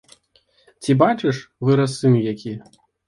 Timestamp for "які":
2.33-2.57